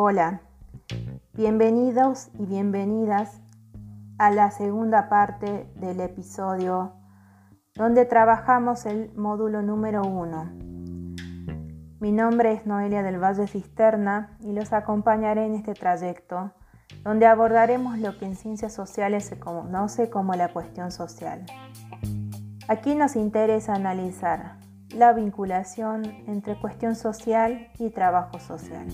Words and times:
Hola, 0.00 0.42
bienvenidos 1.32 2.28
y 2.38 2.46
bienvenidas 2.46 3.40
a 4.16 4.30
la 4.30 4.52
segunda 4.52 5.08
parte 5.08 5.68
del 5.74 5.98
episodio 5.98 6.92
donde 7.74 8.04
trabajamos 8.04 8.86
el 8.86 9.12
módulo 9.16 9.60
número 9.60 10.02
uno. 10.02 10.52
Mi 11.98 12.12
nombre 12.12 12.52
es 12.52 12.64
Noelia 12.64 13.02
del 13.02 13.20
Valle 13.20 13.48
Cisterna 13.48 14.38
y 14.38 14.52
los 14.52 14.72
acompañaré 14.72 15.46
en 15.46 15.56
este 15.56 15.74
trayecto 15.74 16.52
donde 17.02 17.26
abordaremos 17.26 17.98
lo 17.98 18.16
que 18.18 18.26
en 18.26 18.36
ciencias 18.36 18.72
sociales 18.72 19.24
se 19.24 19.40
conoce 19.40 20.10
como 20.10 20.32
la 20.34 20.52
cuestión 20.52 20.92
social. 20.92 21.44
Aquí 22.68 22.94
nos 22.94 23.16
interesa 23.16 23.74
analizar 23.74 24.58
la 24.94 25.12
vinculación 25.12 26.04
entre 26.28 26.56
cuestión 26.60 26.94
social 26.94 27.72
y 27.80 27.90
trabajo 27.90 28.38
social. 28.38 28.86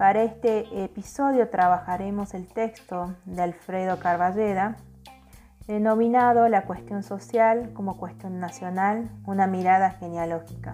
Para 0.00 0.22
este 0.22 0.82
episodio 0.82 1.50
trabajaremos 1.50 2.32
el 2.32 2.46
texto 2.46 3.16
de 3.26 3.42
Alfredo 3.42 3.98
Carballeda, 3.98 4.78
denominado 5.66 6.48
La 6.48 6.62
cuestión 6.64 7.02
social 7.02 7.74
como 7.74 7.98
cuestión 7.98 8.40
nacional, 8.40 9.10
una 9.26 9.46
mirada 9.46 9.90
genealógica. 9.90 10.72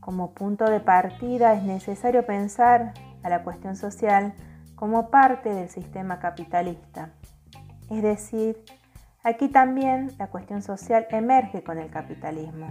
Como 0.00 0.32
punto 0.32 0.64
de 0.64 0.80
partida 0.80 1.54
es 1.54 1.62
necesario 1.62 2.26
pensar 2.26 2.94
a 3.22 3.28
la 3.28 3.44
cuestión 3.44 3.76
social 3.76 4.34
como 4.74 5.08
parte 5.10 5.54
del 5.54 5.68
sistema 5.68 6.18
capitalista, 6.18 7.10
es 7.90 8.02
decir, 8.02 8.56
Aquí 9.22 9.46
también 9.46 10.10
la 10.18 10.26
cuestión 10.26 10.62
social 10.62 11.06
emerge 11.10 11.62
con 11.62 11.78
el 11.78 11.90
capitalismo. 11.90 12.66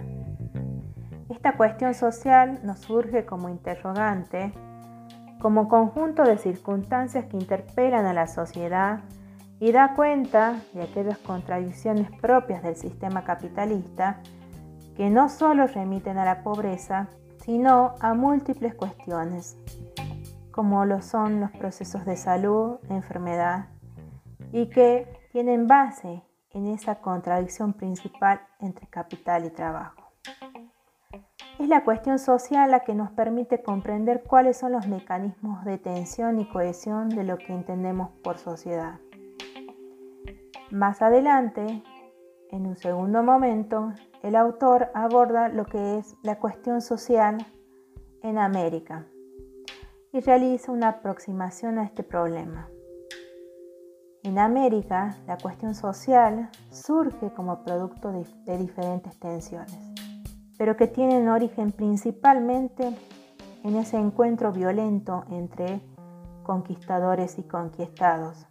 Esta 1.30 1.56
cuestión 1.56 1.94
social 1.94 2.60
nos 2.62 2.80
surge 2.80 3.24
como 3.24 3.48
interrogante, 3.48 4.52
como 5.42 5.68
conjunto 5.68 6.22
de 6.22 6.38
circunstancias 6.38 7.24
que 7.26 7.36
interpelan 7.36 8.06
a 8.06 8.12
la 8.12 8.28
sociedad 8.28 9.00
y 9.58 9.72
da 9.72 9.94
cuenta 9.96 10.60
de 10.72 10.82
aquellas 10.82 11.18
contradicciones 11.18 12.08
propias 12.20 12.62
del 12.62 12.76
sistema 12.76 13.24
capitalista 13.24 14.20
que 14.96 15.10
no 15.10 15.28
solo 15.28 15.66
remiten 15.66 16.16
a 16.16 16.24
la 16.24 16.44
pobreza, 16.44 17.08
sino 17.44 17.96
a 18.00 18.14
múltiples 18.14 18.76
cuestiones, 18.76 19.56
como 20.52 20.84
lo 20.84 21.02
son 21.02 21.40
los 21.40 21.50
procesos 21.50 22.04
de 22.04 22.16
salud, 22.16 22.78
enfermedad, 22.88 23.66
y 24.52 24.66
que 24.66 25.08
tienen 25.32 25.66
base 25.66 26.22
en 26.50 26.68
esa 26.68 27.00
contradicción 27.00 27.72
principal 27.72 28.42
entre 28.60 28.86
capital 28.86 29.44
y 29.44 29.50
trabajo. 29.50 30.01
Es 31.58 31.68
la 31.68 31.84
cuestión 31.84 32.18
social 32.18 32.70
la 32.70 32.80
que 32.80 32.94
nos 32.94 33.10
permite 33.12 33.62
comprender 33.62 34.22
cuáles 34.22 34.56
son 34.56 34.72
los 34.72 34.88
mecanismos 34.88 35.64
de 35.64 35.78
tensión 35.78 36.40
y 36.40 36.48
cohesión 36.48 37.08
de 37.08 37.24
lo 37.24 37.38
que 37.38 37.52
entendemos 37.52 38.10
por 38.22 38.38
sociedad. 38.38 38.98
Más 40.70 41.02
adelante, 41.02 41.82
en 42.50 42.66
un 42.66 42.76
segundo 42.76 43.22
momento, 43.22 43.92
el 44.22 44.36
autor 44.36 44.90
aborda 44.94 45.48
lo 45.48 45.66
que 45.66 45.98
es 45.98 46.16
la 46.22 46.38
cuestión 46.38 46.80
social 46.80 47.38
en 48.22 48.38
América 48.38 49.06
y 50.12 50.20
realiza 50.20 50.72
una 50.72 50.88
aproximación 50.88 51.78
a 51.78 51.84
este 51.84 52.02
problema. 52.02 52.68
En 54.22 54.38
América, 54.38 55.16
la 55.26 55.36
cuestión 55.36 55.74
social 55.74 56.48
surge 56.70 57.32
como 57.34 57.64
producto 57.64 58.12
de, 58.12 58.56
diferentes 58.56 59.18
tensiones, 59.18 59.91
pero 60.62 60.76
que 60.76 60.86
tienen 60.86 61.28
origen 61.28 61.72
principalmente 61.72 62.96
en 63.64 63.74
ese 63.74 63.98
encuentro 63.98 64.52
violento 64.52 65.24
entre 65.28 65.80
conquistadores 66.44 67.36
y 67.36 67.42
conquistados. 67.42 68.46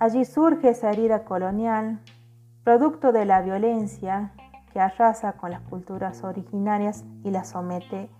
Allí 0.00 0.24
surge 0.24 0.70
esa 0.70 0.90
herida 0.90 1.24
colonial, 1.24 2.00
producto 2.64 3.12
de 3.12 3.26
la 3.26 3.42
violencia 3.42 4.32
que 4.72 4.80
arrasa 4.80 5.34
con 5.34 5.52
las 5.52 5.60
culturas 5.60 6.24
originarias 6.24 7.04
y 7.22 7.30
las 7.30 7.50
somete 7.50 8.10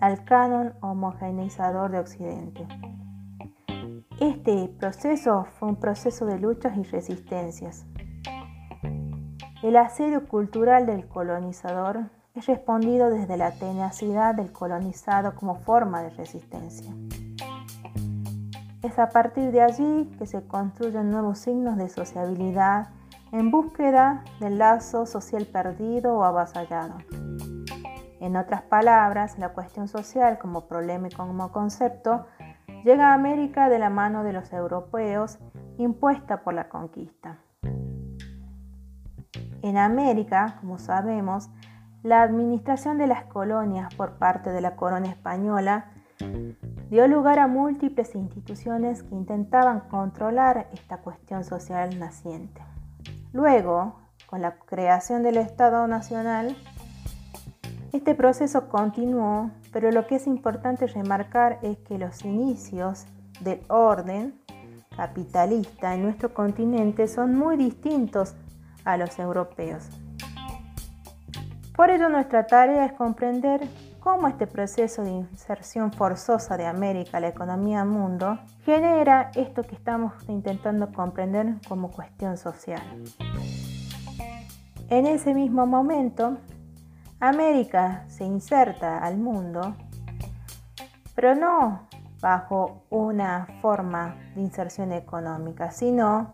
al 0.00 0.22
canon 0.22 0.74
homogeneizador 0.82 1.90
de 1.90 1.98
Occidente. 1.98 2.68
Este 4.20 4.68
proceso 4.78 5.46
fue 5.58 5.70
un 5.70 5.80
proceso 5.80 6.26
de 6.26 6.38
luchas 6.38 6.76
y 6.76 6.84
resistencias. 6.84 7.86
El 9.64 9.74
asedio 9.74 10.28
cultural 10.28 10.86
del 10.86 11.08
colonizador 11.08 12.21
es 12.34 12.46
respondido 12.46 13.10
desde 13.10 13.36
la 13.36 13.52
tenacidad 13.52 14.34
del 14.34 14.52
colonizado 14.52 15.34
como 15.34 15.56
forma 15.56 16.02
de 16.02 16.10
resistencia. 16.10 16.92
Es 18.82 18.98
a 18.98 19.10
partir 19.10 19.52
de 19.52 19.60
allí 19.60 20.10
que 20.18 20.26
se 20.26 20.42
construyen 20.46 21.10
nuevos 21.10 21.38
signos 21.38 21.76
de 21.76 21.88
sociabilidad 21.88 22.88
en 23.32 23.50
búsqueda 23.50 24.24
del 24.40 24.58
lazo 24.58 25.06
social 25.06 25.46
perdido 25.46 26.16
o 26.16 26.24
avasallado. 26.24 26.94
En 28.20 28.36
otras 28.36 28.62
palabras, 28.62 29.38
la 29.38 29.50
cuestión 29.50 29.88
social 29.88 30.38
como 30.38 30.66
problema 30.66 31.08
y 31.08 31.10
como 31.10 31.52
concepto 31.52 32.26
llega 32.84 33.10
a 33.10 33.14
América 33.14 33.68
de 33.68 33.78
la 33.78 33.90
mano 33.90 34.24
de 34.24 34.32
los 34.32 34.52
europeos 34.52 35.38
impuesta 35.78 36.42
por 36.42 36.54
la 36.54 36.68
conquista. 36.68 37.38
En 39.62 39.76
América, 39.76 40.56
como 40.60 40.78
sabemos, 40.78 41.48
la 42.02 42.22
administración 42.22 42.98
de 42.98 43.06
las 43.06 43.24
colonias 43.24 43.94
por 43.94 44.18
parte 44.18 44.50
de 44.50 44.60
la 44.60 44.74
corona 44.76 45.08
española 45.08 45.92
dio 46.90 47.06
lugar 47.06 47.38
a 47.38 47.46
múltiples 47.46 48.14
instituciones 48.14 49.02
que 49.02 49.14
intentaban 49.14 49.80
controlar 49.88 50.68
esta 50.72 50.98
cuestión 50.98 51.44
social 51.44 51.98
naciente. 51.98 52.60
Luego, 53.32 54.00
con 54.26 54.42
la 54.42 54.56
creación 54.56 55.22
del 55.22 55.36
Estado 55.36 55.86
Nacional, 55.86 56.56
este 57.92 58.14
proceso 58.14 58.68
continuó, 58.68 59.50
pero 59.72 59.90
lo 59.90 60.06
que 60.06 60.16
es 60.16 60.26
importante 60.26 60.86
remarcar 60.86 61.58
es 61.62 61.78
que 61.78 61.98
los 61.98 62.24
inicios 62.24 63.06
del 63.40 63.60
orden 63.68 64.40
capitalista 64.96 65.94
en 65.94 66.02
nuestro 66.02 66.34
continente 66.34 67.08
son 67.08 67.34
muy 67.34 67.56
distintos 67.56 68.34
a 68.84 68.96
los 68.96 69.18
europeos. 69.18 69.88
Por 71.74 71.90
ello 71.90 72.10
nuestra 72.10 72.46
tarea 72.46 72.84
es 72.84 72.92
comprender 72.92 73.62
cómo 73.98 74.28
este 74.28 74.46
proceso 74.46 75.02
de 75.02 75.10
inserción 75.10 75.90
forzosa 75.92 76.56
de 76.56 76.66
América 76.66 77.16
a 77.16 77.20
la 77.20 77.28
economía 77.28 77.84
mundo 77.84 78.38
genera 78.64 79.30
esto 79.34 79.62
que 79.62 79.74
estamos 79.74 80.12
intentando 80.28 80.92
comprender 80.92 81.54
como 81.66 81.90
cuestión 81.90 82.36
social. 82.36 82.82
En 84.90 85.06
ese 85.06 85.32
mismo 85.32 85.66
momento, 85.66 86.36
América 87.20 88.04
se 88.08 88.24
inserta 88.24 88.98
al 88.98 89.16
mundo, 89.16 89.74
pero 91.14 91.34
no 91.34 91.88
bajo 92.20 92.82
una 92.90 93.46
forma 93.62 94.16
de 94.34 94.42
inserción 94.42 94.92
económica, 94.92 95.70
sino 95.70 96.32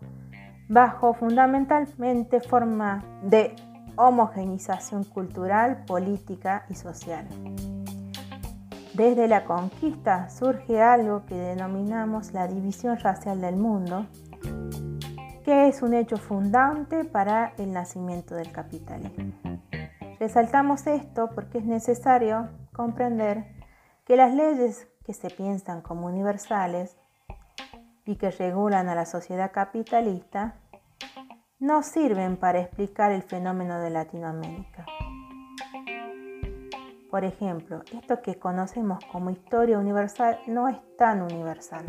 bajo 0.67 1.13
fundamentalmente 1.13 2.41
forma 2.41 3.03
de 3.23 3.55
homogenización 3.99 5.03
cultural, 5.03 5.83
política 5.85 6.65
y 6.69 6.75
social. 6.75 7.27
Desde 8.93 9.27
la 9.27 9.43
conquista 9.43 10.29
surge 10.29 10.81
algo 10.81 11.25
que 11.25 11.35
denominamos 11.35 12.31
la 12.31 12.47
división 12.47 12.97
racial 12.97 13.41
del 13.41 13.57
mundo, 13.57 14.05
que 15.43 15.67
es 15.67 15.81
un 15.81 15.93
hecho 15.93 16.15
fundante 16.15 17.03
para 17.03 17.53
el 17.57 17.73
nacimiento 17.73 18.35
del 18.35 18.53
capitalismo. 18.53 19.33
Resaltamos 20.17 20.87
esto 20.87 21.29
porque 21.35 21.57
es 21.57 21.65
necesario 21.65 22.47
comprender 22.71 23.47
que 24.05 24.15
las 24.15 24.33
leyes 24.33 24.87
que 25.05 25.13
se 25.13 25.29
piensan 25.29 25.81
como 25.81 26.07
universales 26.07 26.95
y 28.05 28.15
que 28.15 28.31
regulan 28.31 28.87
a 28.87 28.95
la 28.95 29.05
sociedad 29.05 29.51
capitalista 29.51 30.55
no 31.59 31.83
sirven 31.83 32.37
para 32.37 32.61
explicar 32.61 33.11
el 33.11 33.21
fenómeno 33.21 33.79
de 33.79 33.89
Latinoamérica. 33.89 34.85
Por 37.11 37.25
ejemplo, 37.25 37.81
esto 37.91 38.21
que 38.21 38.39
conocemos 38.39 39.03
como 39.11 39.29
historia 39.29 39.77
universal 39.77 40.39
no 40.47 40.69
es 40.69 40.77
tan 40.95 41.21
universal. 41.21 41.85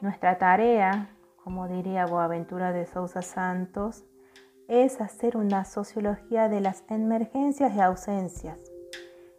Nuestra 0.00 0.38
tarea, 0.38 1.10
como 1.42 1.66
diría 1.66 2.06
Boaventura 2.06 2.72
de 2.72 2.86
Sousa 2.86 3.22
Santos, 3.22 4.04
es 4.68 5.00
hacer 5.00 5.36
una 5.36 5.64
sociología 5.64 6.48
de 6.48 6.60
las 6.60 6.84
emergencias 6.88 7.74
y 7.74 7.80
ausencias 7.80 8.60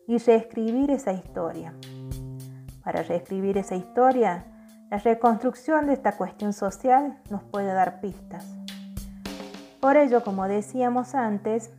y 0.06 0.18
reescribir 0.18 0.92
esa 0.92 1.14
historia. 1.14 1.74
Para 2.84 3.04
reescribir 3.04 3.58
esa 3.58 3.76
historia, 3.76 4.46
la 4.92 4.98
reconstrucción 4.98 5.88
de 5.88 5.94
esta 5.94 6.12
cuestión 6.18 6.52
social 6.52 7.20
nos 7.30 7.44
puede 7.44 7.74
dar 7.74 8.02
pistas. 8.02 8.65
Por 9.86 9.98
ello, 9.98 10.24
como 10.24 10.48
decíamos 10.48 11.14
antes, 11.14 11.72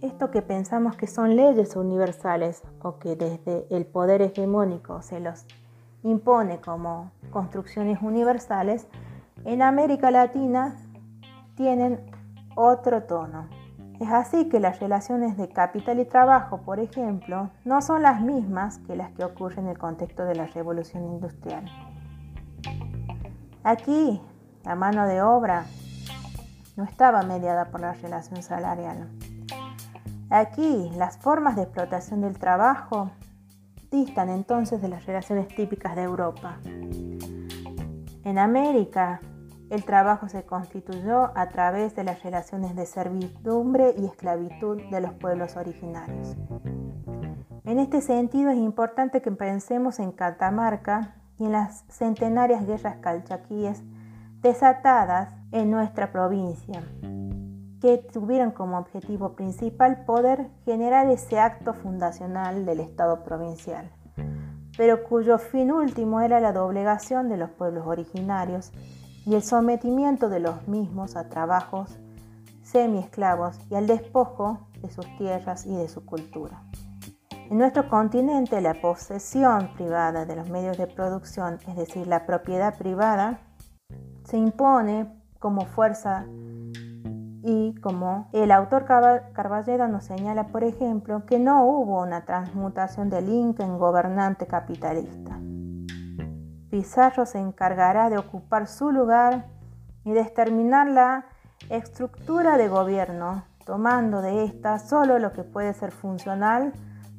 esto 0.00 0.30
que 0.30 0.40
pensamos 0.40 0.96
que 0.96 1.06
son 1.06 1.36
leyes 1.36 1.76
universales 1.76 2.62
o 2.80 2.98
que 2.98 3.14
desde 3.14 3.66
el 3.68 3.84
poder 3.84 4.22
hegemónico 4.22 5.02
se 5.02 5.20
los 5.20 5.44
impone 6.02 6.62
como 6.62 7.12
construcciones 7.30 8.00
universales, 8.00 8.86
en 9.44 9.60
América 9.60 10.10
Latina 10.10 10.78
tienen 11.54 12.00
otro 12.54 13.02
tono. 13.02 13.50
Es 14.00 14.08
así 14.08 14.48
que 14.48 14.58
las 14.58 14.80
relaciones 14.80 15.36
de 15.36 15.50
capital 15.50 16.00
y 16.00 16.06
trabajo, 16.06 16.62
por 16.62 16.80
ejemplo, 16.80 17.50
no 17.66 17.82
son 17.82 18.00
las 18.00 18.22
mismas 18.22 18.78
que 18.78 18.96
las 18.96 19.12
que 19.12 19.24
ocurren 19.24 19.66
en 19.66 19.72
el 19.72 19.78
contexto 19.78 20.24
de 20.24 20.36
la 20.36 20.46
revolución 20.46 21.04
industrial. 21.04 21.66
Aquí, 23.62 24.22
la 24.64 24.74
mano 24.74 25.06
de 25.06 25.20
obra 25.20 25.66
no 26.76 26.84
estaba 26.84 27.22
mediada 27.22 27.70
por 27.70 27.80
la 27.80 27.92
relación 27.92 28.42
salarial. 28.42 29.08
Aquí, 30.30 30.90
las 30.96 31.18
formas 31.18 31.56
de 31.56 31.62
explotación 31.62 32.22
del 32.22 32.38
trabajo 32.38 33.10
distan 33.90 34.30
entonces 34.30 34.80
de 34.80 34.88
las 34.88 35.04
relaciones 35.04 35.48
típicas 35.48 35.94
de 35.94 36.02
Europa. 36.02 36.58
En 38.24 38.38
América, 38.38 39.20
el 39.68 39.84
trabajo 39.84 40.28
se 40.28 40.44
constituyó 40.44 41.36
a 41.36 41.48
través 41.48 41.94
de 41.94 42.04
las 42.04 42.22
relaciones 42.22 42.74
de 42.76 42.86
servidumbre 42.86 43.94
y 43.98 44.06
esclavitud 44.06 44.80
de 44.90 45.00
los 45.00 45.12
pueblos 45.14 45.56
originarios. 45.56 46.36
En 47.64 47.78
este 47.78 48.00
sentido 48.00 48.50
es 48.50 48.58
importante 48.58 49.22
que 49.22 49.32
pensemos 49.32 49.98
en 49.98 50.12
Catamarca 50.12 51.14
y 51.38 51.44
en 51.44 51.52
las 51.52 51.84
centenarias 51.88 52.66
guerras 52.66 52.96
calchaquíes 53.00 53.82
desatadas 54.40 55.34
en 55.52 55.70
nuestra 55.70 56.10
provincia, 56.10 56.82
que 57.80 57.98
tuvieron 57.98 58.50
como 58.52 58.78
objetivo 58.78 59.34
principal 59.34 60.04
poder 60.04 60.48
generar 60.64 61.08
ese 61.08 61.38
acto 61.38 61.74
fundacional 61.74 62.64
del 62.64 62.80
Estado 62.80 63.22
provincial, 63.22 63.90
pero 64.76 65.04
cuyo 65.04 65.38
fin 65.38 65.70
último 65.70 66.20
era 66.20 66.40
la 66.40 66.52
doblegación 66.52 67.28
de 67.28 67.36
los 67.36 67.50
pueblos 67.50 67.86
originarios 67.86 68.72
y 69.26 69.34
el 69.34 69.42
sometimiento 69.42 70.28
de 70.28 70.40
los 70.40 70.66
mismos 70.66 71.16
a 71.16 71.28
trabajos 71.28 71.98
semi-esclavos 72.62 73.58
y 73.70 73.74
al 73.74 73.86
despojo 73.86 74.66
de 74.80 74.90
sus 74.90 75.06
tierras 75.18 75.66
y 75.66 75.76
de 75.76 75.88
su 75.88 76.06
cultura. 76.06 76.62
En 77.50 77.58
nuestro 77.58 77.88
continente 77.88 78.60
la 78.62 78.80
posesión 78.80 79.74
privada 79.74 80.24
de 80.24 80.36
los 80.36 80.48
medios 80.48 80.78
de 80.78 80.86
producción, 80.86 81.58
es 81.68 81.76
decir, 81.76 82.06
la 82.06 82.24
propiedad 82.24 82.78
privada, 82.78 83.40
se 84.24 84.38
impone 84.38 85.21
como 85.42 85.66
fuerza 85.66 86.24
y 87.42 87.74
como 87.80 88.28
el 88.32 88.52
autor 88.52 88.84
Carballeda 88.84 89.88
nos 89.88 90.04
señala, 90.04 90.46
por 90.46 90.62
ejemplo, 90.62 91.26
que 91.26 91.40
no 91.40 91.66
hubo 91.66 92.00
una 92.00 92.24
transmutación 92.24 93.10
del 93.10 93.28
Inca 93.28 93.64
en 93.64 93.76
gobernante 93.76 94.46
capitalista. 94.46 95.40
Pizarro 96.70 97.26
se 97.26 97.40
encargará 97.40 98.08
de 98.08 98.18
ocupar 98.18 98.68
su 98.68 98.92
lugar 98.92 99.46
y 100.04 100.12
determinar 100.12 100.86
la 100.86 101.26
estructura 101.68 102.56
de 102.56 102.68
gobierno, 102.68 103.42
tomando 103.66 104.22
de 104.22 104.44
esta 104.44 104.78
solo 104.78 105.18
lo 105.18 105.32
que 105.32 105.42
puede 105.42 105.74
ser 105.74 105.90
funcional 105.90 106.72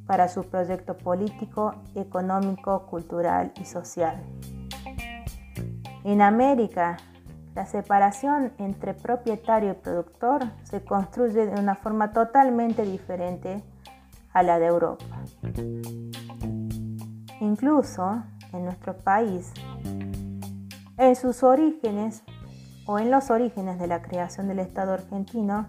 para 0.07 0.29
su 0.29 0.45
proyecto 0.45 0.97
político, 0.97 1.75
económico, 1.95 2.85
cultural 2.85 3.51
y 3.59 3.65
social. 3.65 4.23
En 6.05 6.21
América, 6.21 6.97
la 7.55 7.65
separación 7.65 8.53
entre 8.57 8.93
propietario 8.93 9.71
y 9.71 9.75
productor 9.75 10.43
se 10.63 10.83
construye 10.83 11.45
de 11.45 11.59
una 11.59 11.75
forma 11.75 12.11
totalmente 12.11 12.83
diferente 12.83 13.63
a 14.33 14.43
la 14.43 14.59
de 14.59 14.65
Europa. 14.65 15.05
Incluso 17.39 18.23
en 18.53 18.65
nuestro 18.65 18.97
país, 18.97 19.53
en 20.97 21.15
sus 21.15 21.43
orígenes 21.43 22.23
o 22.85 22.99
en 22.99 23.11
los 23.11 23.29
orígenes 23.29 23.79
de 23.79 23.87
la 23.87 24.01
creación 24.01 24.47
del 24.47 24.59
Estado 24.59 24.93
argentino, 24.93 25.67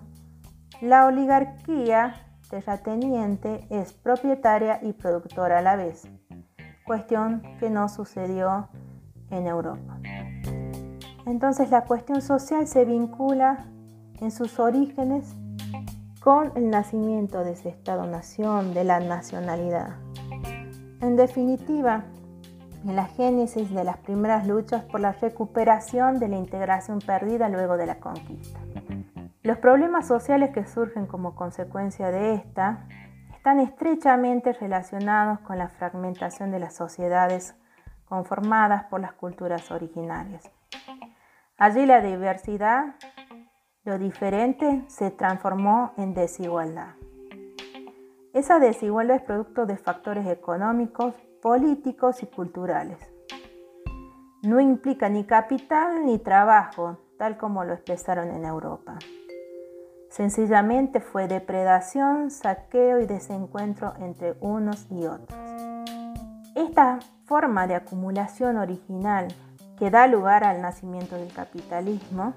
la 0.80 1.06
oligarquía 1.06 2.14
terrateniente 2.48 3.66
es 3.70 3.92
propietaria 3.92 4.80
y 4.82 4.92
productora 4.92 5.58
a 5.58 5.62
la 5.62 5.76
vez, 5.76 6.08
cuestión 6.87 7.42
que 7.58 7.70
no 7.70 7.88
sucedió 7.88 8.69
en 9.30 9.46
Europa. 9.46 9.94
Entonces 11.26 11.71
la 11.71 11.85
cuestión 11.85 12.21
social 12.21 12.67
se 12.67 12.85
vincula 12.85 13.67
en 14.21 14.31
sus 14.31 14.59
orígenes 14.59 15.35
con 16.21 16.53
el 16.55 16.71
nacimiento 16.71 17.44
de 17.44 17.53
ese 17.53 17.69
Estado-nación, 17.69 18.75
de 18.75 18.85
la 18.85 19.00
nacionalidad. 19.00 19.97
En 21.00 21.17
definitiva, 21.17 22.05
en 22.85 22.97
la 22.97 23.06
génesis 23.06 23.71
de 23.71 23.85
las 23.85 23.99
primeras 23.99 24.47
luchas 24.47 24.85
por 24.85 25.00
la 25.00 25.12
recuperación 25.12 26.19
de 26.19 26.29
la 26.29 26.37
integración 26.37 26.99
perdida 26.99 27.49
luego 27.49 27.76
de 27.76 27.87
la 27.87 27.99
conquista. 27.99 28.59
Los 29.43 29.59
problemas 29.59 30.06
sociales 30.06 30.50
que 30.50 30.67
surgen 30.67 31.06
como 31.06 31.35
consecuencia 31.35 32.11
de 32.11 32.35
esta 32.35 32.87
están 33.35 33.61
estrechamente 33.61 34.55
relacionados 34.55 35.41
con 35.41 35.59
la 35.59 35.69
fragmentación 35.69 36.50
de 36.50 36.61
las 36.61 36.75
sociedades 36.75 37.55
conformadas 38.06 38.85
por 38.85 39.00
las 39.00 39.12
culturas 39.12 39.71
originarias. 39.71 40.50
Allí 41.56 41.86
la 41.86 42.00
diversidad, 42.00 42.96
lo 43.84 43.96
diferente, 43.96 44.84
se 44.88 45.12
transformó 45.12 45.92
en 45.96 46.12
desigualdad. 46.12 46.96
Esa 48.32 48.58
desigualdad 48.58 49.18
es 49.18 49.22
producto 49.22 49.64
de 49.64 49.76
factores 49.76 50.26
económicos, 50.26 51.14
políticos 51.40 52.24
y 52.24 52.26
culturales. 52.26 52.98
No 54.42 54.58
implica 54.58 55.08
ni 55.08 55.24
capital 55.24 56.04
ni 56.04 56.18
trabajo, 56.18 56.98
tal 57.18 57.36
como 57.38 57.62
lo 57.62 57.74
expresaron 57.74 58.30
en 58.30 58.44
Europa. 58.44 58.98
Sencillamente 60.10 60.98
fue 60.98 61.28
depredación, 61.28 62.32
saqueo 62.32 62.98
y 62.98 63.06
desencuentro 63.06 63.94
entre 64.00 64.36
unos 64.40 64.90
y 64.90 65.06
otros. 65.06 65.38
Esta 66.56 66.98
forma 67.26 67.68
de 67.68 67.76
acumulación 67.76 68.56
original 68.56 69.28
que 69.79 69.91
da 69.91 70.06
lugar 70.06 70.44
al 70.44 70.62
nacimiento 70.62 71.17
del 71.17 71.32
capitalismo, 71.32 72.35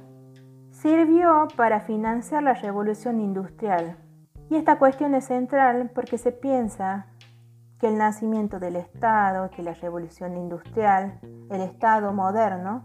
sirvió 0.71 1.47
para 1.55 1.81
financiar 1.81 2.43
la 2.43 2.53
revolución 2.53 3.19
industrial. 3.19 3.97
Y 4.49 4.55
esta 4.55 4.77
cuestión 4.77 5.15
es 5.15 5.25
central 5.25 5.91
porque 5.93 6.17
se 6.17 6.31
piensa 6.31 7.07
que 7.79 7.87
el 7.87 7.97
nacimiento 7.97 8.59
del 8.59 8.75
Estado, 8.75 9.49
que 9.49 9.61
la 9.61 9.73
revolución 9.73 10.37
industrial, 10.37 11.19
el 11.49 11.61
Estado 11.61 12.13
moderno, 12.13 12.83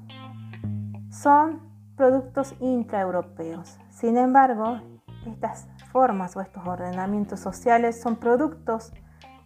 son 1.11 1.61
productos 1.97 2.54
intraeuropeos. 2.61 3.78
Sin 3.90 4.16
embargo, 4.16 4.80
estas 5.26 5.68
formas 5.92 6.37
o 6.37 6.40
estos 6.40 6.66
ordenamientos 6.66 7.40
sociales 7.40 8.00
son 8.00 8.16
productos 8.16 8.92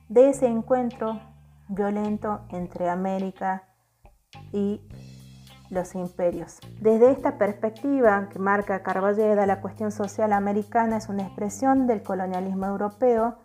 de 0.08 0.30
ese 0.30 0.46
encuentro 0.46 1.20
violento 1.68 2.40
entre 2.50 2.88
América 2.88 3.64
y 4.52 4.80
los 5.70 5.94
imperios. 5.94 6.58
Desde 6.80 7.10
esta 7.10 7.38
perspectiva 7.38 8.28
que 8.30 8.38
marca 8.38 8.82
Carballeda, 8.82 9.46
la 9.46 9.60
cuestión 9.60 9.92
social 9.92 10.32
americana 10.32 10.98
es 10.98 11.08
una 11.08 11.24
expresión 11.24 11.86
del 11.86 12.02
colonialismo 12.02 12.66
europeo 12.66 13.36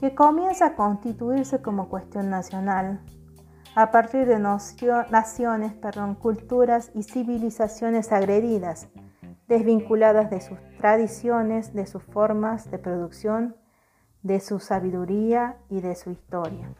que 0.00 0.14
comienza 0.14 0.66
a 0.66 0.74
constituirse 0.74 1.62
como 1.62 1.88
cuestión 1.88 2.30
nacional 2.30 3.00
a 3.76 3.90
partir 3.90 4.26
de 4.26 4.38
naciones, 4.38 5.74
perdón, 5.74 6.14
culturas 6.14 6.90
y 6.94 7.02
civilizaciones 7.02 8.10
agredidas, 8.10 8.88
desvinculadas 9.48 10.30
de 10.30 10.40
sus 10.40 10.58
tradiciones, 10.78 11.74
de 11.74 11.86
sus 11.86 12.02
formas 12.02 12.70
de 12.70 12.78
producción, 12.78 13.54
de 14.22 14.40
su 14.40 14.60
sabiduría 14.60 15.56
y 15.68 15.82
de 15.82 15.94
su 15.94 16.10
historia. 16.10 16.70